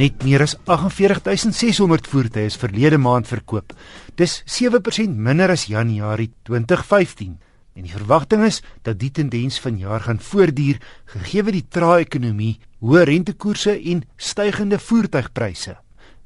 Net 0.00 0.22
meer 0.24 0.40
as 0.40 0.54
48600 0.64 2.06
voertuie 2.08 2.46
is 2.48 2.54
verlede 2.56 2.96
maand 2.96 3.26
verkoop. 3.28 3.74
Dis 4.16 4.38
7% 4.48 5.18
minder 5.26 5.52
as 5.52 5.66
Januarie 5.68 6.30
2015. 6.48 7.34
En 7.76 7.84
die 7.84 7.92
verwagting 7.92 8.46
is 8.46 8.62
dat 8.86 8.96
die 9.02 9.10
tendens 9.12 9.58
vanjaar 9.60 10.06
gaan 10.06 10.22
voortduur 10.24 10.78
gegee 11.12 11.52
die 11.52 11.66
trae 11.68 12.06
ekonomie, 12.06 12.54
hoë 12.80 13.04
rentekoerse 13.10 13.74
en 13.92 14.00
stygende 14.16 14.78
voertuigpryse. 14.80 15.76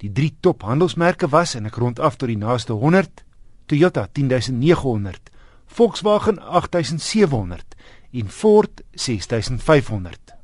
Die 0.00 0.12
drie 0.16 0.32
top 0.40 0.64
handelsmerke 0.64 1.28
was 1.28 1.52
en 1.58 1.68
ek 1.68 1.76
rond 1.76 2.00
af 2.00 2.16
tot 2.16 2.32
die 2.32 2.40
naaste 2.40 2.72
100: 2.72 3.20
Toyota 3.68 4.06
10900, 4.08 5.28
Volkswagen 5.66 6.40
8700 6.40 7.76
en 8.16 8.32
Ford 8.32 8.80
6500. 8.96 10.37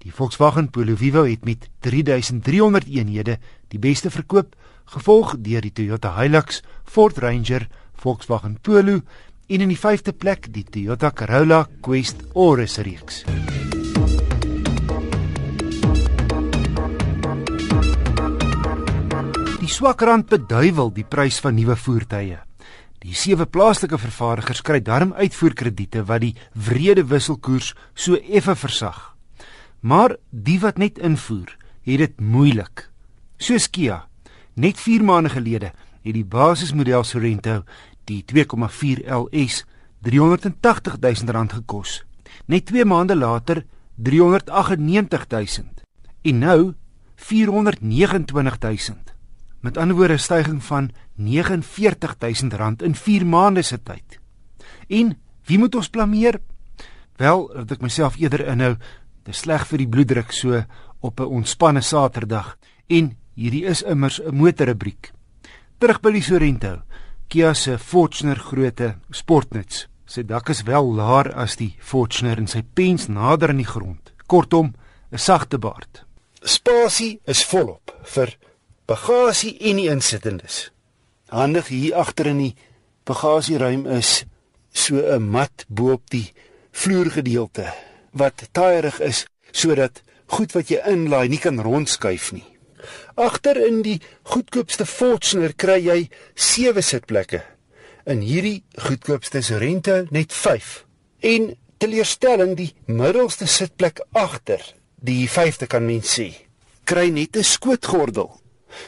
Die 0.00 0.12
Volkswagen 0.12 0.70
Polo 0.72 0.94
Vivo 0.96 1.26
het 1.28 1.44
met 1.44 1.66
3300 1.84 2.86
eenhede 2.88 3.34
die 3.68 3.78
beste 3.78 4.08
verkoop, 4.10 4.54
gevolg 4.88 5.34
deur 5.44 5.60
die 5.60 5.72
Toyota 5.76 6.14
Hilux, 6.16 6.62
Ford 6.88 7.18
Ranger, 7.20 7.66
Volkswagen 8.00 8.56
Polo 8.64 9.02
en 9.50 9.60
in 9.60 9.68
die 9.68 9.76
5de 9.76 10.14
plek 10.16 10.48
die 10.54 10.64
Toyota 10.64 11.10
Corolla 11.12 11.66
Quest 11.84 12.24
Oris 12.32 12.78
reeks. 12.80 13.26
Die 19.60 19.68
swak 19.68 20.00
rand 20.08 20.32
beduiwel 20.32 20.94
die 20.96 21.04
prys 21.04 21.42
van 21.44 21.60
nuwe 21.60 21.76
voertuie. 21.76 22.40
Die 23.04 23.14
sewe 23.16 23.44
plaaslike 23.44 24.00
vervaardigers 24.00 24.64
kry 24.64 24.80
darm 24.80 25.12
uitvoerkrediete 25.12 26.08
wat 26.08 26.24
die 26.24 26.34
wrede 26.56 27.04
wisselkoers 27.12 27.74
so 27.92 28.16
effe 28.16 28.56
versag. 28.56 29.10
Maar 29.80 30.16
die 30.30 30.60
wat 30.60 30.76
net 30.76 30.98
invoer, 30.98 31.56
het 31.82 31.98
dit 31.98 32.20
moeilik. 32.20 32.90
Soos 33.36 33.70
Kia, 33.70 34.06
net 34.54 34.80
4 34.80 35.04
maande 35.04 35.32
gelede 35.32 35.72
het 36.00 36.14
die 36.16 36.24
basismodel 36.24 37.04
Sorento, 37.04 37.62
die 38.08 38.24
2,4 38.24 39.04
LS, 39.08 39.64
380 40.04 40.98
000 41.00 41.32
rand 41.32 41.52
gekos. 41.52 42.04
Net 42.46 42.66
2 42.66 42.84
maande 42.84 43.16
later 43.16 43.64
398 43.96 45.26
000 45.28 45.66
en 46.22 46.38
nou 46.38 46.74
429 47.16 48.88
000. 48.88 48.98
Met 49.60 49.76
ander 49.76 49.96
woorde 49.96 50.14
'n 50.14 50.18
stygings 50.18 50.64
van 50.64 50.90
49 51.14 52.16
000 52.18 52.56
rand 52.56 52.82
in 52.82 52.94
4 52.94 53.26
maande 53.26 53.62
se 53.62 53.82
tyd. 53.82 54.20
En 54.88 55.18
wie 55.44 55.58
moet 55.58 55.74
ons 55.74 55.88
blameer? 55.88 56.40
Wel, 57.16 57.46
dat 57.48 57.70
ek 57.70 57.80
myself 57.80 58.16
eerder 58.16 58.46
inhou 58.46 58.76
Dis 59.30 59.44
sleg 59.44 59.62
vir 59.70 59.78
die 59.78 59.86
bloeddruk 59.86 60.32
so 60.34 60.58
op 61.06 61.20
'n 61.20 61.32
ontspanne 61.38 61.82
Saterdag 61.86 62.56
en 62.88 63.16
hierdie 63.38 63.64
is 63.64 63.82
immers 63.82 64.18
'n 64.18 64.34
motorrubriek. 64.34 65.12
Terug 65.78 66.00
by 66.00 66.10
die 66.12 66.22
Sorento. 66.22 66.82
Kia 67.28 67.54
se 67.54 67.78
Fortuner 67.78 68.36
grootte 68.36 68.96
sportnuts. 69.10 69.86
Sy 70.04 70.22
dak 70.22 70.48
is 70.48 70.62
wel 70.62 70.94
laer 70.94 71.32
as 71.34 71.56
die 71.56 71.76
Fortuner 71.78 72.38
en 72.38 72.48
sy 72.48 72.62
pens 72.74 73.06
nader 73.06 73.48
aan 73.48 73.62
die 73.62 73.72
grond. 73.74 74.12
Kortom, 74.26 74.74
'n 75.12 75.18
sagte 75.18 75.58
baard. 75.58 76.04
Spasie 76.42 77.20
is 77.24 77.44
volop 77.44 77.94
vir 78.02 78.36
bagasie 78.86 79.58
en 79.60 79.76
die 79.76 79.90
insittendes. 79.90 80.72
Handig 81.28 81.68
hier 81.68 81.94
agter 81.94 82.26
in 82.26 82.38
die 82.38 82.56
bagasieruim 83.04 83.86
is 83.86 84.24
so 84.72 84.96
'n 84.96 85.30
mat 85.30 85.64
bo 85.68 85.92
op 85.92 86.10
die 86.10 86.32
vloergedeelte 86.72 87.89
wat 88.10 88.48
taaierig 88.52 89.00
is 89.00 89.26
sodat 89.52 90.02
goed 90.26 90.52
wat 90.54 90.70
jy 90.70 90.80
inlaai 90.86 91.28
nie 91.28 91.40
kan 91.42 91.60
rondskuif 91.60 92.30
nie. 92.32 92.46
Agter 93.14 93.58
in 93.60 93.82
die 93.84 93.98
goedkoopste 94.32 94.86
Fortuner 94.86 95.52
kry 95.58 95.80
jy 95.84 95.98
7 96.34 96.82
sitplekke. 96.82 97.42
In 98.08 98.22
hierdie 98.24 98.62
goedkoopste 98.80 99.42
Sorento 99.44 100.04
net 100.10 100.32
5. 100.32 100.70
En 101.20 101.50
teleurstelling 101.80 102.54
die 102.56 102.70
middelste 102.86 103.48
sitplek 103.48 104.02
agter, 104.16 104.62
die 105.00 105.28
5de 105.28 105.68
kan 105.70 105.84
mens 105.86 106.12
sê, 106.18 106.30
kry 106.84 107.08
net 107.10 107.36
'n 107.36 107.44
skootgordel. 107.44 108.30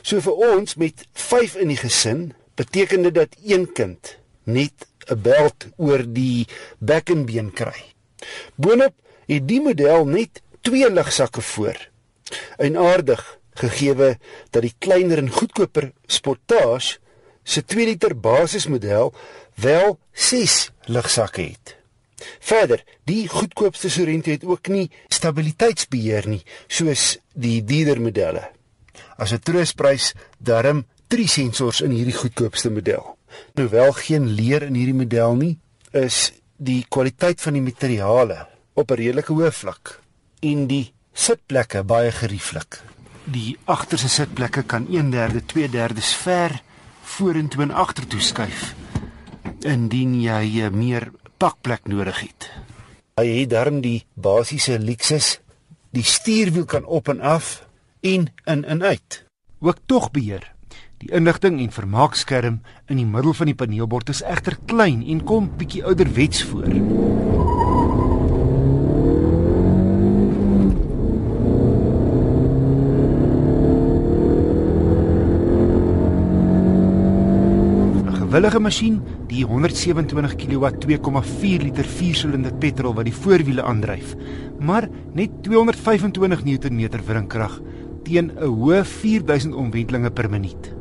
So 0.02 0.20
vir 0.20 0.36
ons 0.54 0.76
met 0.76 1.06
5 1.12 1.56
in 1.56 1.68
die 1.68 1.76
gesin 1.76 2.34
beteken 2.54 3.02
dit 3.02 3.14
dat 3.14 3.36
een 3.44 3.72
kind 3.72 4.18
net 4.44 4.86
'n 5.10 5.20
belt 5.22 5.68
oor 5.76 6.02
die 6.06 6.46
bekkenbeen 6.78 7.52
kry. 7.52 7.92
Boonop 8.56 8.94
het 9.32 9.48
die 9.48 9.60
model 9.60 10.06
net 10.06 10.42
twee 10.60 10.90
ligsakke 10.90 11.40
voor. 11.40 11.78
En 12.56 12.76
aardig 12.76 13.38
gegeewe 13.54 14.16
dat 14.50 14.62
die 14.62 14.74
kleiner 14.78 15.18
en 15.18 15.30
goedkoper 15.30 15.92
Sportage 16.06 16.98
se 17.42 17.64
2 17.64 17.86
liter 17.86 18.14
basismodel 18.20 19.12
wel 19.54 19.98
6 20.12 20.70
ligsakke 20.84 21.42
het. 21.42 21.76
Verder, 22.38 22.84
die 23.04 23.28
goedkoopste 23.28 23.90
Sorento 23.90 24.30
het 24.30 24.44
ook 24.44 24.68
nie 24.70 24.90
stabiliteitsbeheer 25.08 26.28
nie 26.28 26.42
soos 26.66 27.18
die 27.34 27.64
dierder 27.66 28.00
modelle. 28.00 28.44
As 29.16 29.32
'n 29.32 29.42
troosprys 29.42 30.14
darm 30.38 30.86
3 31.08 31.26
sensors 31.28 31.80
in 31.80 31.90
hierdie 31.90 32.16
goedkoopste 32.16 32.70
model. 32.70 33.18
Hoewel 33.54 33.92
geen 33.92 34.26
leer 34.26 34.62
in 34.62 34.74
hierdie 34.74 34.94
model 34.94 35.34
nie, 35.34 35.58
is 35.92 36.32
die 36.56 36.84
kwaliteit 36.88 37.40
van 37.40 37.52
die 37.52 37.62
materiale 37.62 38.51
op 38.74 38.90
'n 38.90 38.94
redelike 38.94 39.32
hoë 39.32 39.52
vlak 39.52 40.00
en 40.40 40.66
die 40.66 40.92
sitplekke 41.12 41.82
baie 41.84 42.12
gerieflik. 42.12 42.80
Die 43.24 43.56
agterste 43.64 44.08
sitplekke 44.08 44.62
kan 44.62 44.86
1/3, 44.88 45.42
2/3 45.46 46.14
ver 46.22 46.62
vorentoe 47.02 47.62
en 47.62 47.70
agtertoe 47.70 48.20
skuif 48.20 48.74
indien 49.60 50.20
jy 50.20 50.70
meer 50.70 51.12
pakplek 51.38 51.86
nodig 51.86 52.20
het. 52.20 52.50
Hy 53.16 53.26
het 53.26 53.50
darm 53.50 53.80
die 53.80 54.04
basiese 54.14 54.78
luksus, 54.78 55.40
die 55.90 56.02
stuurwiel 56.02 56.64
kan 56.64 56.84
op 56.84 57.08
en 57.08 57.20
af 57.20 57.66
en 58.00 58.30
in 58.44 58.64
en 58.64 58.82
uit. 58.82 59.24
Ook 59.60 59.78
tog 59.86 60.10
beheer. 60.10 60.52
Die 60.98 61.10
inligting 61.10 61.60
en 61.60 61.72
vermaakskerm 61.72 62.60
in 62.86 62.96
die 62.96 63.06
middel 63.06 63.34
van 63.34 63.50
die 63.50 63.58
paneelbord 63.58 64.08
is 64.08 64.22
egter 64.22 64.58
klein 64.66 65.02
en 65.06 65.24
kom 65.24 65.50
bietjie 65.58 65.84
ouderwets 65.84 66.42
voor. 66.50 67.31
'n 78.32 78.40
willige 78.40 78.60
masjien, 78.64 78.94
die 79.28 79.42
127 79.44 80.38
kW 80.40 80.64
2,4 80.80 81.66
liter 81.66 81.84
viersilinder 81.84 82.54
petrol 82.56 82.94
wat 82.96 83.04
die 83.04 83.12
voorwiele 83.12 83.60
aandryf, 83.60 84.16
maar 84.58 84.88
net 85.12 85.44
225 85.44 86.72
Nm 86.72 86.88
wrinkrag 87.04 87.60
teen 88.04 88.32
'n 88.32 88.40
hoë 88.40 88.84
4000 88.84 89.54
omwentelinge 89.54 90.10
per 90.10 90.30
minuut. 90.30 90.72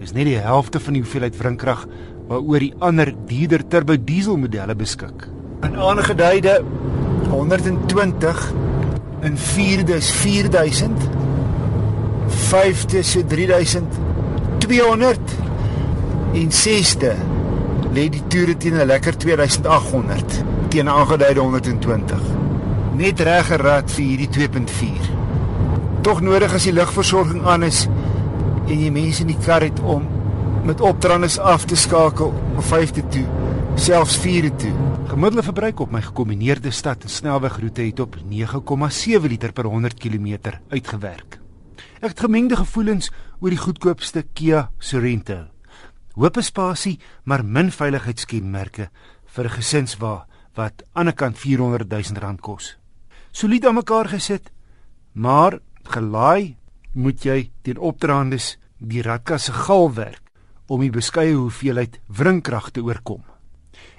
Dis 0.00 0.12
net 0.12 0.24
die 0.24 0.38
helfte 0.38 0.80
van 0.80 0.92
die 0.94 1.02
hoeveelheid 1.02 1.36
wrinkrag 1.36 1.86
waaroor 2.28 2.58
die 2.58 2.74
ander 2.78 3.14
dierder 3.26 3.68
turbo 3.68 3.96
diesel 4.04 4.38
modelle 4.38 4.74
beskik. 4.74 5.28
In 5.62 5.76
aangeduide 5.76 6.64
120 7.28 8.52
in 9.22 9.36
4de 9.36 9.94
is 9.94 10.10
4000 10.10 10.96
5de 12.48 12.98
is 12.98 13.16
3200 13.28 15.47
en 16.32 16.50
6de 16.52 17.12
lê 17.92 18.08
die 18.12 18.22
toere 18.28 18.56
teen 18.56 18.76
'n 18.76 18.86
lekker 18.86 19.16
2800 19.16 20.44
teen 20.68 20.88
aangeduide 20.88 21.40
120. 21.40 22.20
Net 22.94 23.20
reg 23.20 23.46
gerad 23.46 23.90
vir 23.90 24.04
hierdie 24.04 24.28
2.4. 24.28 25.10
Tog 26.02 26.20
nodig 26.20 26.54
as 26.54 26.64
die 26.64 26.72
lugversorging 26.72 27.46
aan 27.46 27.62
is 27.62 27.88
en 28.68 28.80
jy 28.80 28.90
mense 28.90 29.20
in 29.24 29.32
die 29.32 29.40
kar 29.44 29.64
het 29.64 29.80
om 29.80 30.06
met 30.64 30.80
opdrandes 30.80 31.38
af 31.38 31.64
te 31.64 31.76
skakel 31.76 32.34
op 32.56 32.64
5de 32.64 33.08
toe, 33.08 33.24
selfs 33.74 34.18
4de 34.18 34.56
toe. 34.56 34.72
Gemiddelde 35.08 35.42
verbruik 35.42 35.80
op 35.80 35.90
my 35.90 36.02
gekombineerde 36.02 36.70
stad 36.70 37.02
en 37.02 37.08
snelwegroete 37.08 37.82
het 37.82 38.00
op 38.00 38.16
9,7 38.16 39.28
liter 39.28 39.52
per 39.52 39.64
100 39.64 39.94
km 39.94 40.36
uitgewerk. 40.68 41.40
Ek 42.00 42.08
het 42.08 42.20
gemengde 42.20 42.56
gevoelens 42.56 43.10
oor 43.40 43.50
die 43.50 43.58
goedkoopste 43.58 44.26
Kia 44.34 44.70
Sorento 44.78 45.57
hoop 46.18 46.38
spasie, 46.42 46.98
maar 47.24 47.44
min 47.44 47.70
veiligheidskenmerke 47.70 48.90
vir 49.34 49.44
'n 49.44 49.56
gesinswa 49.58 50.26
wat 50.54 50.82
aan 50.92 51.06
die 51.06 51.14
kant 51.14 51.38
400 51.38 51.88
000 51.90 52.20
rand 52.20 52.40
kos. 52.40 52.76
Solied 53.32 53.66
aan 53.66 53.74
mekaar 53.74 54.08
gesit, 54.08 54.50
maar 55.12 55.60
gelaai 55.84 56.56
moet 56.94 57.24
jy 57.24 57.50
teen 57.62 57.78
opdraandes 57.78 58.56
die 58.78 59.02
radkas 59.02 59.44
se 59.44 59.52
gal 59.52 59.94
werk 59.94 60.22
om 60.66 60.80
die 60.80 60.90
beskeie 60.90 61.34
hoeveelheid 61.34 62.00
wrinkrag 62.08 62.70
te 62.70 62.80
oorkom. 62.80 63.22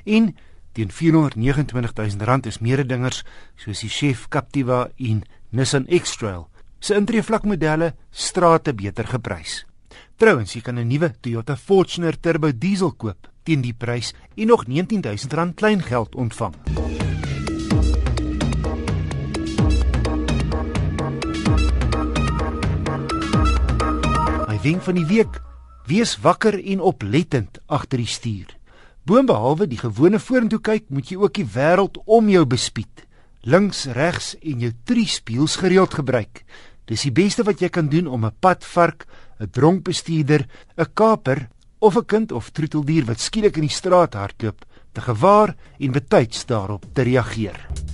En 0.05 0.35
teen 0.73 0.91
429 0.91 1.93
000 1.95 2.25
rand 2.25 2.45
is 2.45 2.59
mededingers 2.59 3.23
soos 3.55 3.79
die 3.79 3.89
Chef 3.89 4.27
Captiva 4.29 4.89
en 4.97 5.23
Nissan 5.51 5.87
X-Trail 5.87 6.47
se 6.79 6.95
intreevlakmodelle 6.95 7.93
strate 8.11 8.73
beter 8.73 9.07
geprys. 9.07 9.68
Trouwens, 10.19 10.51
jy 10.51 10.59
kan 10.59 10.75
'n 10.75 10.87
nuwe 10.87 11.13
Toyota 11.21 11.55
Fortuner 11.55 12.19
Turbo 12.19 12.51
Diesel 12.51 12.91
koop 12.91 13.29
teen 13.43 13.61
die 13.61 13.73
prys 13.73 14.13
en 14.35 14.47
nog 14.47 14.65
R19000 14.67 15.53
kleingeld 15.55 16.15
ontvang. 16.15 16.53
My 24.47 24.59
wenk 24.61 24.81
van 24.81 24.95
die 24.95 25.05
week: 25.05 25.39
wees 25.87 26.17
wakker 26.19 26.59
en 26.65 26.81
oplettend 26.81 27.59
agter 27.65 27.97
die 27.97 28.07
stuur. 28.07 28.57
Boonbehalwe 29.03 29.67
die 29.67 29.79
gewone 29.79 30.19
vorentoe 30.19 30.59
kyk, 30.59 30.89
moet 30.89 31.09
jy 31.09 31.15
ook 31.15 31.33
die 31.33 31.47
wêreld 31.47 31.97
om 32.05 32.29
jou 32.29 32.45
bespied. 32.45 33.07
Links, 33.41 33.85
regs 33.85 34.35
en 34.43 34.59
jou 34.59 34.73
triespieëls 34.83 35.55
gereeld 35.55 35.93
gebruik. 35.93 36.43
Dis 36.85 37.01
die 37.07 37.11
beste 37.11 37.43
wat 37.43 37.61
jy 37.61 37.69
kan 37.69 37.87
doen 37.87 38.07
om 38.07 38.25
'n 38.25 38.35
padvark, 38.39 39.07
'n 39.39 39.49
dronk 39.51 39.83
bestuurder, 39.83 40.45
'n 40.77 40.93
kaper 40.93 41.49
of 41.79 41.95
'n 41.95 42.05
kind 42.05 42.31
of 42.31 42.51
troeteldier 42.51 43.05
wat 43.05 43.19
skielik 43.19 43.55
in 43.55 43.67
die 43.67 43.77
straat 43.79 44.13
hardloop 44.13 44.65
te 44.93 45.01
gewaar 45.01 45.55
en 45.79 45.91
betyds 45.91 46.45
daarop 46.45 46.85
te 46.93 47.01
reageer. 47.01 47.88